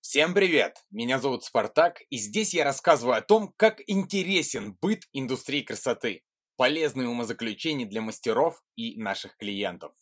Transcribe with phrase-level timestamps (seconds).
[0.00, 0.76] Всем привет!
[0.92, 6.22] Меня зовут Спартак, и здесь я рассказываю о том, как интересен быт индустрии красоты,
[6.56, 9.92] полезные умозаключения для мастеров и наших клиентов.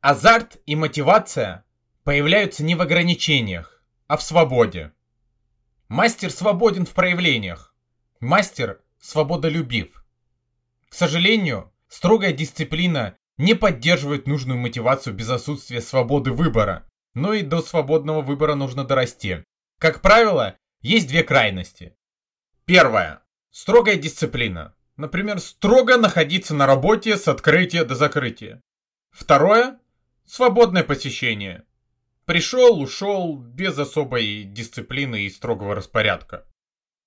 [0.00, 1.64] Азарт и мотивация
[2.04, 4.92] появляются не в ограничениях, а в свободе.
[5.94, 7.74] Мастер свободен в проявлениях,
[8.18, 10.02] мастер свободолюбив.
[10.88, 17.60] К сожалению, строгая дисциплина не поддерживает нужную мотивацию без отсутствия свободы выбора, но и до
[17.60, 19.44] свободного выбора нужно дорасти.
[19.78, 21.94] Как правило, есть две крайности.
[22.64, 23.20] Первая.
[23.50, 24.74] Строгая дисциплина.
[24.96, 28.62] Например, строго находиться на работе с открытия до закрытия.
[29.10, 29.78] Второе.
[30.24, 31.66] Свободное посещение.
[32.24, 36.46] Пришел, ушел, без особой дисциплины и строгого распорядка.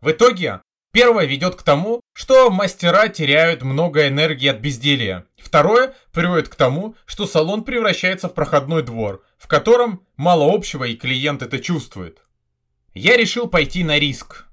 [0.00, 5.26] В итоге, первое ведет к тому, что мастера теряют много энергии от безделья.
[5.36, 10.96] Второе приводит к тому, что салон превращается в проходной двор, в котором мало общего и
[10.96, 12.22] клиент это чувствует.
[12.94, 14.46] Я решил пойти на риск.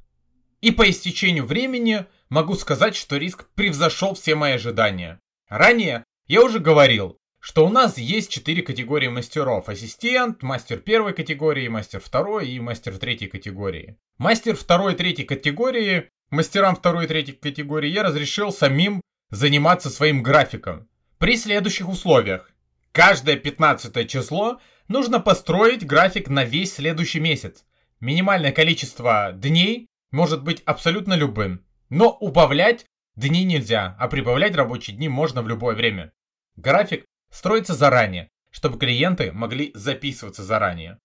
[0.61, 5.19] И по истечению времени могу сказать, что риск превзошел все мои ожидания.
[5.49, 9.69] Ранее я уже говорил, что у нас есть четыре категории мастеров.
[9.69, 13.95] Ассистент, мастер первой категории, мастер второй и мастер третьей категории.
[14.17, 20.23] Мастер второй и третьей категории, мастерам второй и третьей категории я разрешил самим заниматься своим
[20.23, 20.89] графиком.
[21.19, 22.51] При следующих условиях.
[22.91, 24.59] Каждое 15 число
[24.89, 27.63] нужно построить график на весь следующий месяц.
[28.01, 31.63] Минимальное количество дней может быть абсолютно любым.
[31.87, 36.11] Но убавлять дни нельзя, а прибавлять рабочие дни можно в любое время.
[36.57, 40.99] График строится заранее, чтобы клиенты могли записываться заранее.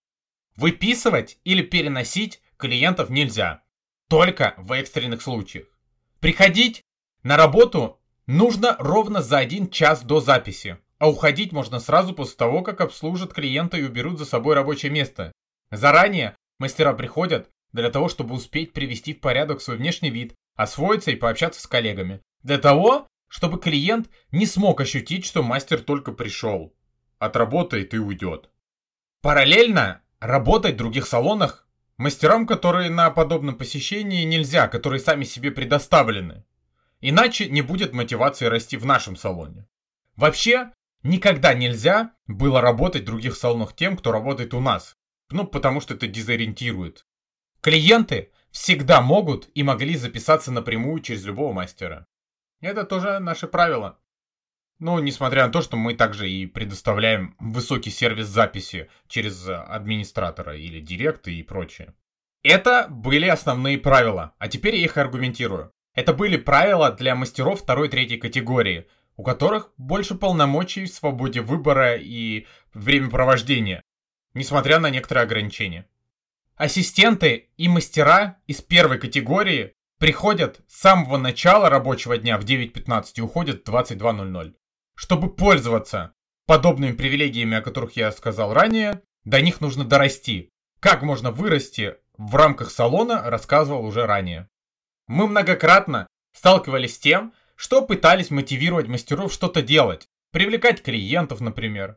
[0.56, 3.62] Выписывать или переносить клиентов нельзя,
[4.09, 5.67] только в экстренных случаях.
[6.20, 6.83] Приходить
[7.23, 10.78] на работу нужно ровно за один час до записи.
[10.99, 15.32] А уходить можно сразу после того, как обслужат клиента и уберут за собой рабочее место.
[15.71, 21.16] Заранее мастера приходят для того, чтобы успеть привести в порядок свой внешний вид, освоиться и
[21.16, 22.21] пообщаться с коллегами.
[22.43, 26.76] Для того, чтобы клиент не смог ощутить, что мастер только пришел.
[27.19, 28.50] Отработает и уйдет.
[29.22, 31.66] Параллельно работать в других салонах
[31.97, 36.44] мастерам, которые на подобном посещении нельзя, которые сами себе предоставлены.
[37.00, 39.66] Иначе не будет мотивации расти в нашем салоне.
[40.16, 40.70] Вообще,
[41.03, 44.94] Никогда нельзя было работать в других салонах тем, кто работает у нас.
[45.31, 47.06] Ну, потому что это дезориентирует.
[47.60, 52.06] Клиенты всегда могут и могли записаться напрямую через любого мастера.
[52.62, 53.99] Это тоже наше правило.
[54.78, 60.81] Ну, несмотря на то, что мы также и предоставляем высокий сервис записи через администратора или
[60.81, 61.95] директа и прочее.
[62.43, 65.71] Это были основные правила, а теперь я их аргументирую.
[65.95, 71.41] Это были правила для мастеров второй и третьей категории– у которых больше полномочий в свободе
[71.41, 73.83] выбора и времяпровождения,
[74.34, 75.87] несмотря на некоторые ограничения.
[76.56, 83.20] Ассистенты и мастера из первой категории приходят с самого начала рабочего дня в 9.15 и
[83.20, 84.52] уходят в 22.00.
[84.96, 86.12] Чтобы пользоваться
[86.44, 90.50] подобными привилегиями, о которых я сказал ранее, до них нужно дорасти.
[90.80, 94.48] Как можно вырасти в рамках салона, рассказывал уже ранее.
[95.06, 101.96] Мы многократно сталкивались с тем, что пытались мотивировать мастеров что-то делать, привлекать клиентов, например.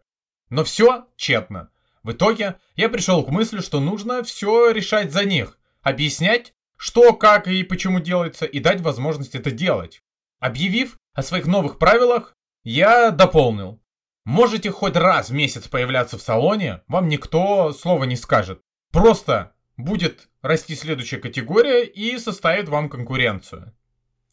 [0.51, 1.71] Но все тщетно.
[2.03, 6.53] В итоге я пришел к мысли, что нужно все решать за них, объяснять,
[6.85, 10.03] что, как и почему делается, и дать возможность это делать.
[10.39, 13.81] Объявив о своих новых правилах, я дополнил.
[14.23, 18.61] Можете хоть раз в месяц появляться в салоне, вам никто слова не скажет.
[18.91, 23.75] Просто будет расти следующая категория и составит вам конкуренцию.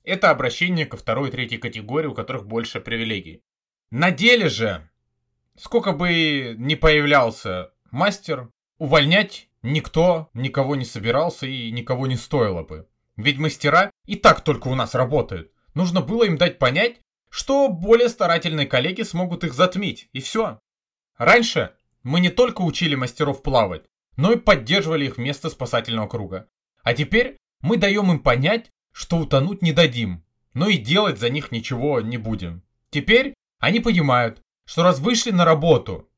[0.04, 3.40] Это обращение ко второй и третьей категории, у которых больше привилегий.
[3.90, 4.90] На деле же,
[5.58, 12.88] сколько бы ни появлялся мастер, увольнять никто никого не собирался и никого не стоило бы.
[13.16, 15.52] Ведь мастера и так только у нас работают.
[15.74, 17.00] Нужно было им дать понять,
[17.30, 20.58] что более старательные коллеги смогут их затмить, и все.
[21.16, 23.84] Раньше мы не только учили мастеров плавать,
[24.16, 26.48] но и поддерживали их вместо спасательного круга.
[26.82, 31.52] А теперь мы даем им понять, что утонуть не дадим, но и делать за них
[31.52, 32.62] ничего не будем.
[32.90, 36.08] Теперь они понимают, что раз вышли на работу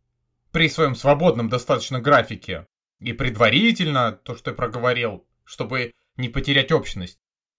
[0.50, 2.66] при своем свободном достаточно графике
[3.04, 7.18] и предварительно, то, что я проговорил, чтобы не потерять общность,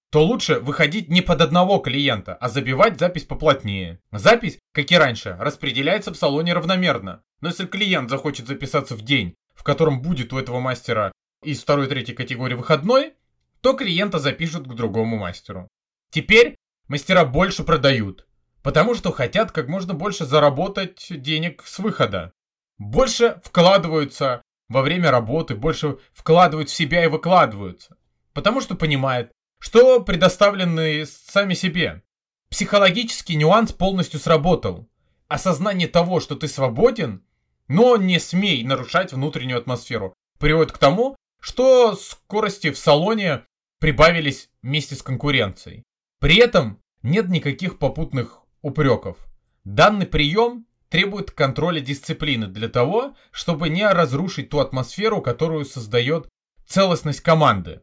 [0.09, 3.99] то лучше выходить не под одного клиента, а забивать запись поплотнее.
[4.11, 7.21] Запись, как и раньше, распределяется в салоне равномерно.
[7.41, 11.11] Но если клиент захочет записаться в день, в котором будет у этого мастера
[11.43, 13.13] из второй и третьей категории выходной,
[13.61, 15.67] то клиента запишут к другому мастеру.
[16.11, 16.55] Теперь
[16.87, 18.25] мастера больше продают,
[18.63, 22.31] потому что хотят как можно больше заработать денег с выхода.
[22.77, 27.97] Больше вкладываются во время работы, больше вкладывают в себя и выкладываются.
[28.33, 32.03] Потому что понимают, что предоставлены сами себе.
[32.49, 34.87] Психологический нюанс полностью сработал.
[35.27, 37.23] Осознание того, что ты свободен,
[37.67, 43.43] но не смей нарушать внутреннюю атмосферу, приводит к тому, что скорости в салоне
[43.79, 45.83] прибавились вместе с конкуренцией.
[46.19, 49.17] При этом нет никаких попутных упреков.
[49.63, 56.27] Данный прием требует контроля дисциплины для того, чтобы не разрушить ту атмосферу, которую создает
[56.65, 57.81] целостность команды.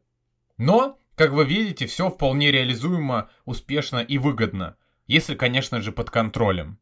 [0.56, 4.76] Но, как вы видите, все вполне реализуемо, успешно и выгодно,
[5.06, 6.78] если, конечно же, под контролем.